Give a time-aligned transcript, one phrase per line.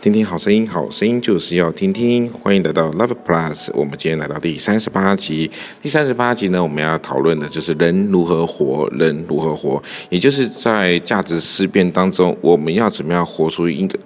[0.00, 2.26] 听听好声音，好声音就是要听听。
[2.30, 5.50] 欢迎来到 Love Plus，我们今天来到第三十八集。
[5.82, 13.98] 第三十八集呢，我们要讨论的就是人如何活，人如何活，也就是在价值思辨当中，我们要怎么样活出一个。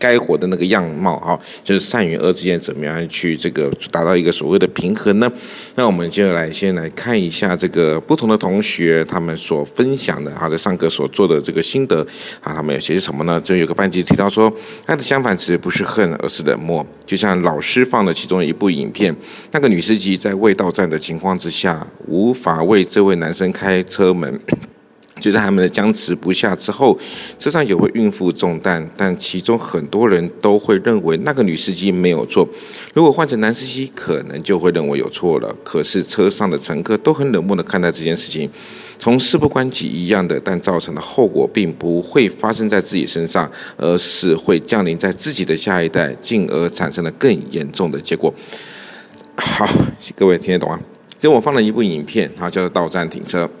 [0.00, 5.30] 该活的那个样貌哈，就是善与恶之间怎么样去这个达到一个所谓的平衡呢？
[5.76, 12.00] 那我们接下来先来看一下这个不同的同学他们所分享的，他在上课所做的这个心得
[12.40, 13.40] 啊，他们有些什么呢？
[13.42, 14.52] 就有个班级提到说，
[14.86, 16.84] 他的相反词不是恨，而是冷漠。
[17.04, 19.14] 就像老师放的其中一部影片，
[19.50, 24.40] 那个女司机在未到站的情况之下，无法为这位男生开车门。
[25.20, 26.98] 就在他们的僵持不下之后，
[27.38, 32.48] 车上有位孕妇中弹，但其中很多人都会认为那个女司机没有错。
[32.94, 35.54] 如果换成男司机，可能就会认为有错了。
[35.62, 38.50] 可是车上的乘客都很冷漠地看待这件事情，
[38.98, 48.32] 从事不关己一样的，但造成的后果并不会发生在自己身上，而是会降临在自己的下一代，进而产生了更严重的结果。
[49.36, 49.66] 好，
[50.16, 50.80] 各位听得懂吗？
[51.18, 53.48] 今天我放了一部影片，它叫做“到站停车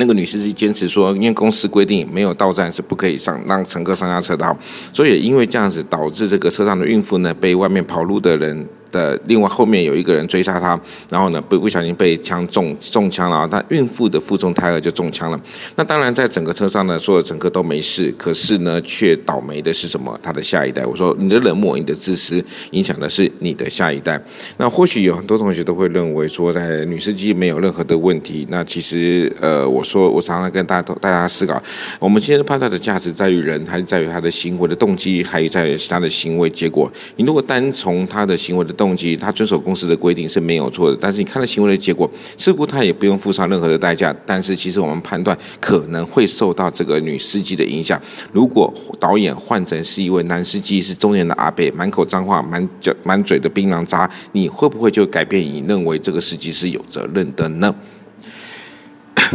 [0.00, 4.56] 那个女司机坚持说，因为公司规定没有到站是不可以上让乘客上下车的，
[4.94, 8.66] 所以也因为这样子导致这个车上的孕妇呢被外面跑路的人。
[8.90, 15.40] 的另外后面有一个人追杀他，然后呢不不小心被枪中中枪了，但孕妇的腹中胎儿就中枪了。
[15.76, 20.18] 那当然在整个车上呢，所有乘客都没事，可是呢却倒霉的是什么？
[20.22, 20.84] 他的下一代。
[20.84, 24.20] 我说你的冷漠，你的自私，影响的是你的下一代。
[24.56, 28.46] 那或许有很多同学都会认为说，在女司机没有任何的问题。
[28.50, 31.62] 那其实呃，我说我常常跟大家大家思考，
[31.98, 36.90] 我们今天判断的价值在于人，还是在于他的行为的动机，还是在于他的行为结果？
[37.16, 44.16] 你如果单从他的行为的动机，他遵守公司的规定是没有错的，但是你看了行为的结果，似乎他也不用付上任何的代价。
[44.24, 48.00] 但是其实我们判断可能会受到这个女司机的影响。
[48.32, 57.74] 如果导演换成是一位男司机，是中年的阿伯，满口脏话，满嘴满嘴的槟榔渣，你会不会就改变你认为这个司机是有责任的呢？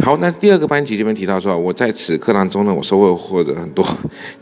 [0.02, 3.82] 好，那第二个班级这边提到说，我在此课堂中呢，我收获获得很多，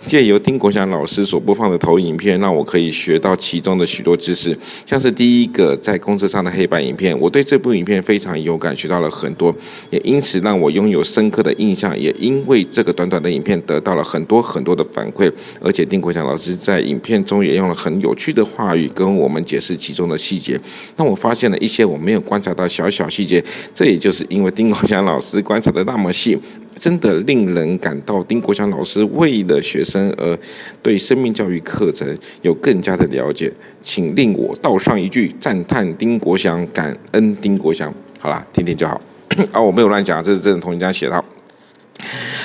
[0.05, 4.57] 借由丁国祥老师所播放的投影片，让我可以学到其中的许多知识。
[4.85, 9.55] 像是第一个在公车上的黑白影片，我对这部影片非常有感，学到了很多，
[9.91, 11.97] 也因此让我拥有深刻的印象。
[11.97, 20.61] 也因为这个短短的影片得到了很多很多的反馈，而且丁国祥老师在影片中也用了很有趣的话语跟我们解释其中的细节，
[20.97, 23.43] 让我发现了一些我没有观察到小小细节。
[23.73, 25.43] 这也就是因为丁国祥老师。
[25.45, 26.37] 观察的那么细，
[26.75, 30.37] 真的令人感到丁国祥老师为了学生而
[30.83, 37.95] 对生命教育课程有更加的了解，请令我道上一句赞叹丁国祥，感恩丁国祥。
[38.19, 39.01] 好啦，听听就好。
[39.53, 41.25] 啊，我没有乱讲，这是真的同学家写的。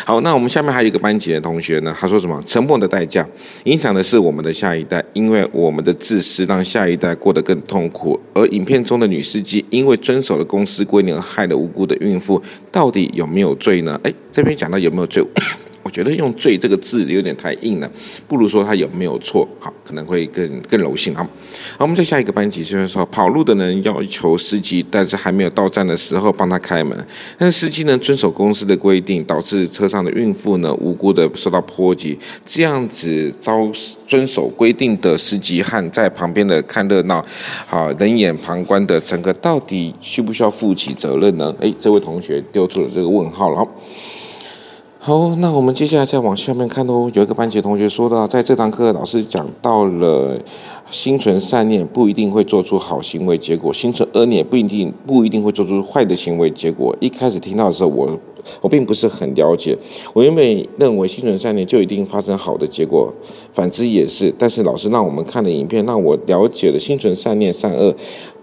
[0.05, 2.41] 好，那我们下面还有一个班级的同学呢，他说什么？
[2.45, 3.27] 沉默的代价
[3.65, 8.19] 影响的是我们的下一代，因为我们的自私让下一代过得更痛苦。
[8.33, 12.41] 而影片中的女司机因为遵守了公司规定而害了无辜的孕妇，
[12.71, 13.99] 到底有没有罪呢？
[14.03, 15.23] 哎，这边讲到有没有罪？
[15.83, 17.89] 我觉得用“罪”这个字有点太硬了，
[18.27, 21.15] 不如说他有没有错，好，可能会更更柔性。
[21.15, 21.29] 好，好，
[21.79, 26.97] 我们再下一个班级，就是说跑路的人要求司机，但是还没有到站的时候帮他开门，
[27.37, 33.69] 但是司机呢遵守公司的规定，导致车上的孕妇呢无辜的受到波及，这样子遭
[34.05, 37.25] 遵守规定的司机和在旁边的看热闹，
[37.65, 41.55] 好，冷眼旁观的乘客，到底需不需要负起责任呢？
[41.59, 43.67] 诶，这位同学丢出了这个问号了。
[45.01, 47.09] 好，那我们接下来再往下面看哦。
[47.13, 50.37] 有一个班级同学说到，在这堂课老师讲到了
[50.91, 56.93] 心存善念不一定会做出好行为结果，心存恶念不一定不一定会做出坏的行为结果。
[56.99, 58.19] 一开始听到的时候，我
[58.59, 59.77] 我并不是很了解。
[60.11, 63.09] 我原本认为心存善念就一定发生好的结果，
[63.53, 64.33] 反之也是。
[64.37, 67.95] 但是老师让我们看的影片，让我了解了心存善念善恶，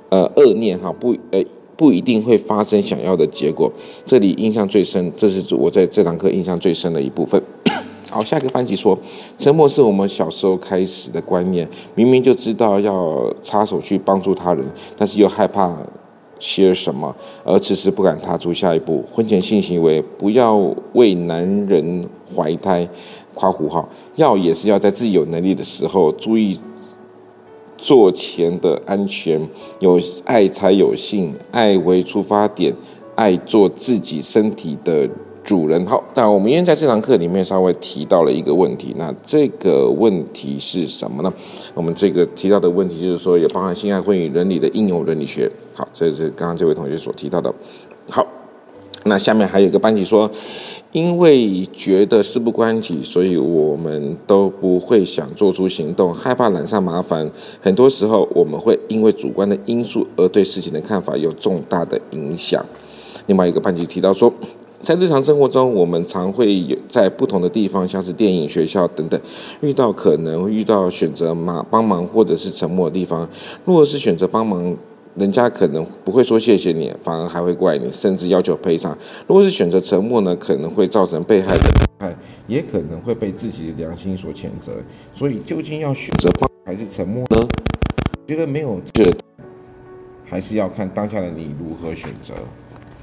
[0.09, 1.45] 呃，恶念哈不呃。
[1.77, 3.71] 不一定会发生想要的结果。
[4.05, 7.43] 这里印象最深，这是我在这堂课印象最深的一部分。
[8.09, 8.99] 好，下一个班级说，
[9.37, 11.69] 沉默是我们小时候开始的观念。
[11.95, 14.65] 明明就知道要插手去帮助他人，
[14.97, 15.77] 但是又害怕
[16.39, 17.15] 些什么，
[17.45, 19.05] 而迟迟不敢踏出下一步。
[19.13, 20.57] 婚前性行为不要
[20.93, 22.89] 为男人怀胎
[23.35, 26.59] 夸胡号，要也是要在自己有能力的时候注意
[27.87, 29.41] 做钱的安全。
[29.79, 32.75] 有爱才有性，爱为出发点，
[33.15, 35.09] 爱做自己身体的
[35.45, 35.87] 主人。
[35.87, 41.33] 好，但我们今天在这堂课里面稍微提到了一个问题，那这个问题是什么呢？
[41.75, 45.49] 我们这个提到的问题就是说，也包含性爱婚姻伦理的应用伦理学。
[45.73, 47.55] 好，这是刚刚这位同学所提到的。
[48.11, 48.27] 好，
[49.07, 50.31] 那下面还有一个班级说，
[50.93, 57.31] 因为觉得事不关己，所以我们都不会想做出行动，害怕揽上麻烦。
[57.61, 62.65] 很多时候，我们会因为主观的因素而对事情的看法有重大的影响。
[63.27, 64.33] 另外一个班级提到说，
[64.81, 69.21] 在日常生活中，我们常会有在不同的地方，像是电影、学校等等，
[69.61, 73.29] 遇到可能遇到选择嘛帮忙或者是沉默的地方。
[73.65, 74.77] 如果是选择帮忙，
[75.17, 78.97] 人家可能不会说谢谢你，反而还会怪你，甚至要求赔偿。
[79.27, 81.63] 如果是选择沉默呢，可能会造成被害人
[81.99, 82.15] 害，
[82.47, 84.73] 也可能会被自己的良心所谴责。
[85.15, 87.49] 所以，究竟要选择帮还是沉默呢？
[88.27, 89.05] 觉得没有这，
[90.25, 92.35] 还是要看当下的你如何选择。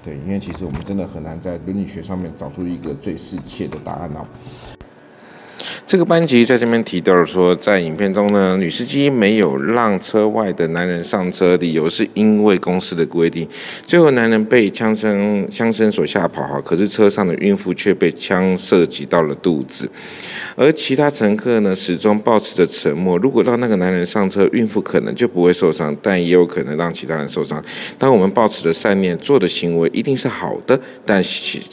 [0.03, 4.27] 对，因为其实我们真的很难在伦理学上面找出一个最适切的答案哦。
[5.93, 13.47] 这个班级在这边提到了说，在影片中呢，女司机没有让车外的男人上车，理由是因为公司的规定。
[13.85, 19.87] 最后，男人被枪声枪声所吓跑，哈，可是车上的孕妇却被枪射击到了肚子。
[20.55, 23.15] 而其他乘客呢，始终保持着沉默。
[23.19, 27.63] 如果让那个男人上车，孕妇可能就不会受伤，但也有可能让其他人受伤。
[27.99, 31.23] 当我们保持着善念，做的行为一定是好的，但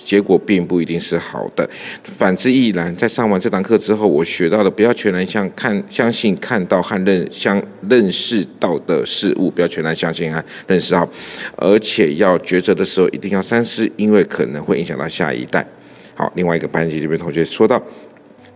[0.04, 1.66] 结果并不一定是好的。
[2.02, 2.94] 反之亦然。
[2.94, 11.08] 在上完这堂课之后，我学到了不要全然相看相信看到和认相认识到的事物，不要全然相信和认识到，
[11.56, 15.66] 而且要抉择的时候一定要三思，因为可能会影响到下一代。
[16.14, 17.82] 好，另外一个班级这边同学说到，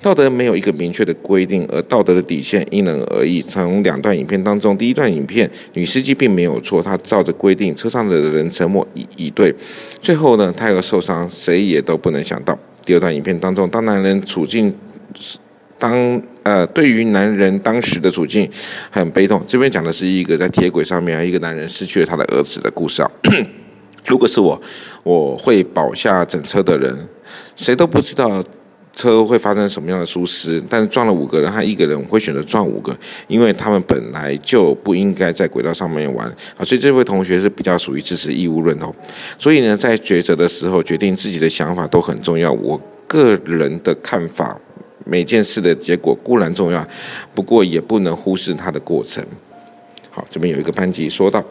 [0.02, 3.40] 道德没有一个明确的规定，而道德的底线因人而异。
[3.40, 9.54] 从两段影片当中，第一段影片女司机并没有错，她照着规定，车上的人沉默以以对，
[10.00, 12.58] 最后呢，她有受伤，谁也都不能想到。
[12.84, 14.74] 第二段影片当中，当男人处境。
[15.84, 18.50] 当呃，对于男人当时的处境
[18.90, 19.42] 很悲痛。
[19.46, 23.10] 这边讲的是一个在铁轨上面，一个男人失去了他的儿子的故事啊。
[24.06, 24.58] 如果是我，
[25.02, 26.96] 我会保下整车的人，
[27.54, 28.42] 谁都不知道
[28.94, 30.62] 车会发生什么样的疏失。
[30.70, 32.96] 但是撞了五个人，还一个人，我会选择撞五个，
[33.28, 36.26] 因为他们本来就不应该在轨道上面玩
[36.56, 36.64] 啊。
[36.64, 38.90] 所以这位同学是比较属于支持义务论哦。
[39.38, 42.50] 所以呢，在抉择的时候，决定自己的想法都很重要。
[42.50, 44.58] 我个人的看法。
[45.04, 46.86] 每件事的结果固然重要，
[47.34, 49.24] 不过也不能忽视它的过程。
[50.10, 51.44] 好，这边有一个班级说到，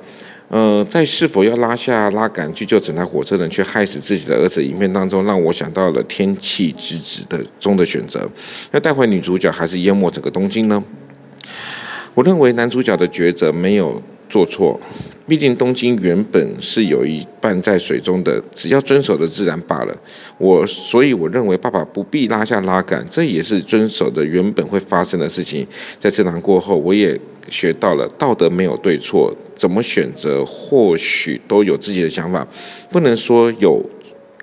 [0.48, 8.30] 呃，在是否要拉下拉杆去救整台火车人，却害死自己的儿子，影片当中让我想到了《天气之子》的中的选择，
[8.72, 10.84] 要带回女主角还是淹没整个东京呢？
[12.14, 14.80] 我认为男主角的抉择没有做错。
[15.26, 19.98] 毕竟东京原本是有一半在水中的，只要遵守的自然罢了。
[20.38, 25.66] 我所以我认为爸爸不必拉下拉杆，这也是遵守的原本会发生的事情。
[25.98, 27.18] 在这堂过后，我也
[27.48, 32.46] 学到了道德没有对错，怎么选择或许都有自己的想法，
[32.92, 33.82] 不能说有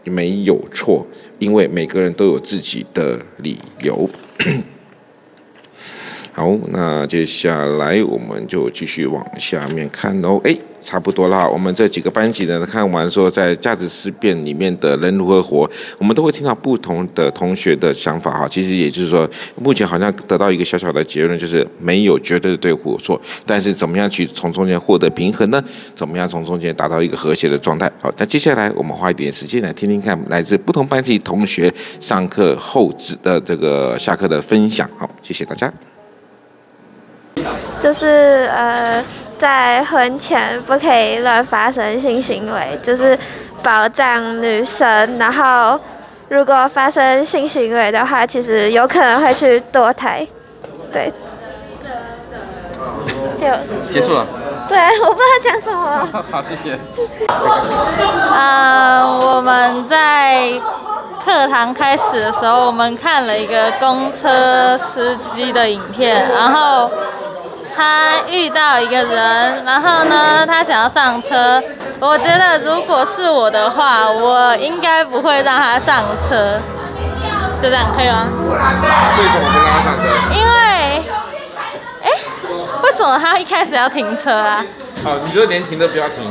[0.04, 1.06] 没有错，
[1.38, 4.08] 因为每个人都有自己的理由。
[6.32, 10.40] 好，那接下来我们就继续往下面看哦。
[10.44, 11.46] 哎，差不多啦。
[11.46, 15.68] 我们这几个班级呢，看完说在价值思辨里面的人如何活，
[15.99, 18.46] 我们都会听到不同的同学的想法哈。
[18.46, 25.62] 其实也就是说，目前好像得到一个小小的结论，就是没有绝对的对或错，但是怎么样去从中间获得平衡呢？
[25.96, 27.90] 怎么样从中间达到一个和谐的状态？
[28.00, 34.88] 好，那接下来我们花一点时间来听听看来自不同班级同学上课后的这个下课的分享。
[34.96, 35.70] 好，谢谢大家。
[37.82, 39.02] 就是呃，
[39.38, 43.18] 在婚前不可以乱发生性行为，就是
[43.62, 45.18] 保障女生。
[45.18, 45.80] 然后，
[46.28, 50.26] 如果发生性行为的话，其实有可能会去堕胎。
[50.92, 51.10] 对。
[53.40, 53.54] 有
[53.90, 54.26] 结束了。
[54.68, 56.06] 对，我不知道讲什么。
[56.30, 56.78] 好，谢谢。
[58.30, 60.52] 呃，我们在
[61.25, 66.90] 课堂开始的时候，我们看了一个公车司机的影片，然后。
[67.80, 71.62] 他遇到一个人，然后呢，他想要上车。
[71.99, 76.60] 我觉得如果是我的话，我应该不会让他上车。
[77.62, 78.26] 就这样，可以吗？
[78.28, 80.04] 为什么不让他上车？
[80.30, 81.02] 因为，
[82.02, 82.10] 哎，
[82.82, 84.62] 为什么他一开始要停车啊？
[85.02, 86.30] 好，你就连停都不要停。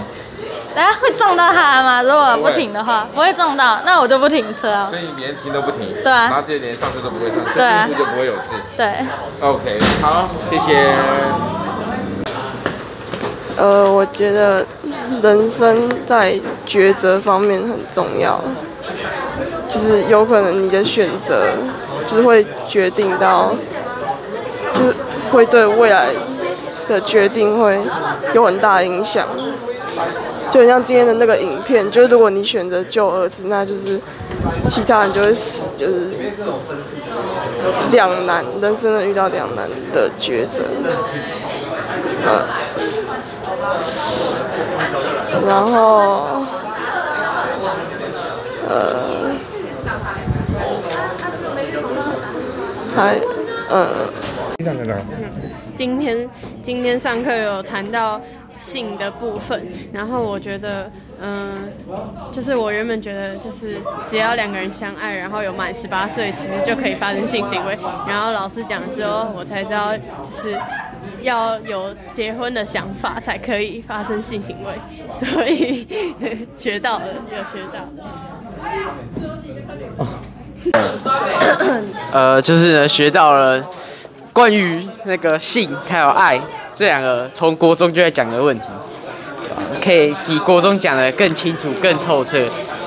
[0.76, 2.02] 等下会撞到他吗？
[2.04, 4.88] 如果不停的话，不会撞到，那我就不停车啊。
[4.90, 5.88] 所以连停都不停。
[6.04, 6.28] 对啊。
[6.28, 7.88] 然后这连上车都不会上，对啊。
[7.88, 8.54] 孕妇就不会有事。
[8.78, 8.94] 对。
[9.42, 10.90] OK，好，谢谢。
[13.58, 14.66] 呃，我觉得
[15.22, 18.40] 人生在抉择方面很重要，
[19.68, 21.48] 就是有可能你的选择
[22.08, 23.54] 就是会决定到，
[24.74, 24.96] 就是
[25.34, 26.08] 会对未来
[26.88, 27.82] 的决定会
[28.34, 29.28] 有很大影响。
[30.52, 34.00] 就很像今天的那个影片，就是如果你选择救儿子，那就是
[34.68, 36.10] 其他人就会死，就是
[37.92, 40.64] 两难，人生的遇到两难的抉择。
[42.26, 42.46] 呃，
[45.48, 46.46] 然后，
[48.68, 49.32] 呃，
[52.96, 53.20] 还，
[53.70, 53.88] 呃，
[55.76, 56.30] 今天
[56.64, 58.20] 今天上课有谈到。
[58.60, 61.72] 性的部分，然后我觉得，嗯，
[62.32, 63.78] 就是我原本觉得，就是
[64.10, 67.78] 只要两个人相爱，然后有满十八岁，其实就可以发生性行为。
[68.08, 70.60] 然后老师讲之后，我才知道，就是
[71.22, 74.74] 要有结婚的想法才可以发生性行为。
[75.12, 75.88] 所以
[76.58, 77.80] 学到了，有学到。
[82.12, 83.62] 呃，就是呢，学到了
[84.34, 86.40] 关于那个性还有爱。
[86.80, 88.68] 这两个从国中就在讲的问题，
[89.84, 92.42] 可以比国中讲的更清楚、更透彻，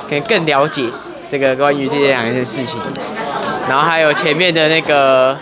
[0.08, 0.86] 可以更了解
[1.30, 2.80] 这个关于这两件事情。
[3.68, 5.36] 然后还有前面的那个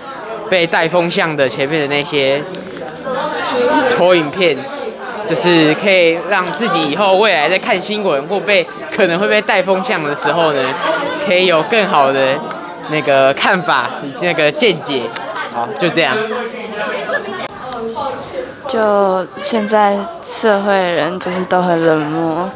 [0.51, 2.43] 被带风向的前面的那些
[3.97, 4.59] 投影片，
[5.29, 8.67] 就是可以让自己以后未来在看新闻或被
[8.97, 10.61] 可能会被带风向的时候呢，
[11.25, 12.37] 可以有更好的
[12.91, 13.89] 那个看法、
[14.21, 15.03] 那个见解。
[15.53, 16.17] 好，就这样。
[18.71, 22.49] 就现在社会人就是都很冷漠，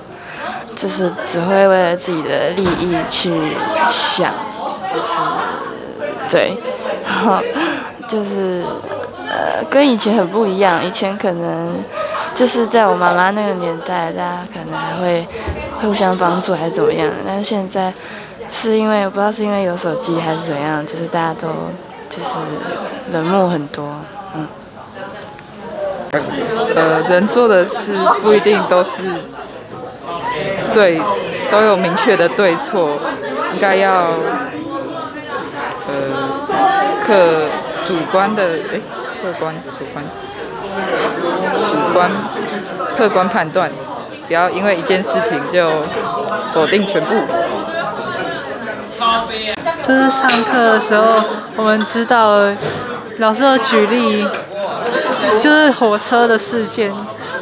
[0.76, 3.33] 就是只会为了自己的利益去
[3.90, 4.33] 想，
[4.87, 5.12] 就是
[6.30, 6.56] 对，
[7.04, 7.42] 然 后
[8.06, 8.62] 就是
[9.26, 11.83] 呃跟以前很不一样，以前可能
[12.33, 15.26] 就是在我妈妈那个年代，大家可能还会
[15.80, 17.92] 互相帮助还是怎么样，但是现在
[18.52, 21.49] 是因为我不知道是因为有手机还是怎样，就是大家都
[22.09, 22.38] 就是
[23.11, 23.85] 冷漠很多。
[26.76, 28.92] 呃，人做的事不一定都是
[30.73, 31.00] 对，
[31.50, 32.99] 都有明确的对错，
[33.54, 34.11] 应该要
[35.88, 35.94] 呃
[37.06, 37.49] 客
[37.85, 38.42] 主观的
[38.73, 38.80] 哎，
[39.23, 40.04] 客观主观
[41.68, 42.11] 主观
[42.97, 43.71] 客观判断，
[44.26, 45.71] 不要因为一件事情就
[46.47, 47.14] 否定全部。
[49.83, 51.23] 这是上课的时候，
[51.56, 52.38] 我们知道
[53.18, 54.26] 老师的举例。
[55.40, 56.93] 就是火车的事件，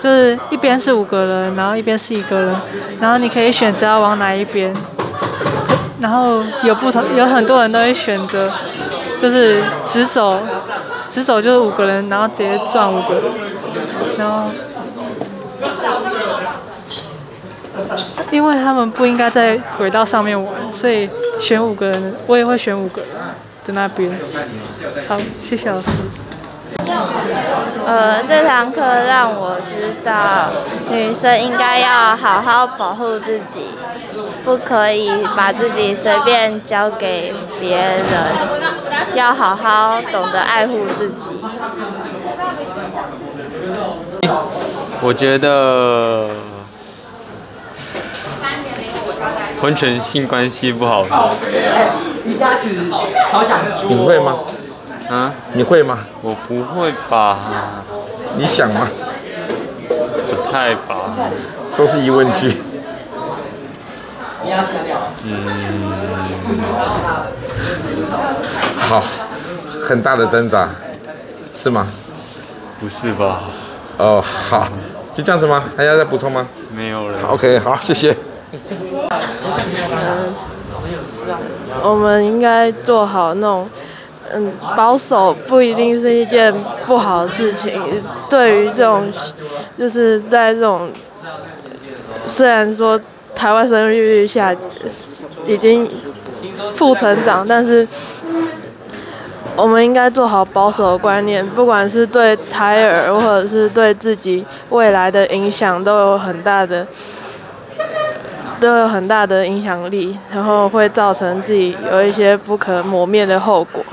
[0.01, 2.57] 就是一边是五个人，然后一边是一个人，
[3.01, 4.75] 然后你可以选择要往哪一边，
[6.01, 8.51] 然后有不同，有很多人都会选择，
[9.21, 10.41] 就是直走，
[11.09, 13.23] 直走就是五个人，然后直接撞五个人，
[14.19, 14.49] 然后，
[18.31, 21.09] 因为他们不应该在轨道上面玩，所以
[21.39, 23.11] 选五个人，我也会选五个人
[23.67, 24.11] 的那边。
[25.07, 25.89] 好，谢谢老师。
[27.87, 30.51] 呃，这堂课让我知道，
[30.91, 33.71] 女生应该要好好保护自己，
[34.45, 38.35] 不可以把自己随便交给别人，
[39.15, 41.37] 要好好懂得爱护自己。
[45.01, 46.29] 我觉得
[49.61, 51.05] 婚前性关系不好。
[52.25, 54.39] 你会吗？
[55.12, 55.99] 啊，你会吗？
[56.23, 57.38] 我不会吧？
[58.38, 58.88] 你想吗？
[59.87, 61.12] 不太吧。
[61.76, 62.57] 都是疑问句。
[65.25, 65.92] 嗯。
[68.78, 69.02] 好，
[69.87, 70.71] 很大的挣扎，
[71.54, 71.87] 是吗？
[72.81, 73.42] 不是吧？
[73.99, 74.66] 哦，好，
[75.14, 75.64] 就这样子吗？
[75.76, 76.49] 还要再补充吗？
[76.75, 77.19] 没有了。
[77.28, 78.16] OK，好，谢谢。
[78.50, 78.59] 嗯，
[81.83, 83.69] 我们应该做好那种。
[84.35, 86.53] 嗯，保守不一定是一件
[86.87, 88.03] 不好的事情。
[88.31, 89.12] 对于这种，
[89.79, 90.89] 就是在这种，
[92.27, 92.99] 虽然说
[93.35, 94.55] 台湾生育率下
[95.47, 95.87] 已经
[96.75, 97.87] 负成长，但是
[99.55, 106.87] 我们应该做好保守的观念，不管是对胎儿或者是对自己未来的影响，都有很大的，
[108.59, 113.85] 都有很大的影响力，然后会造成自己有一些不可磨灭的后果。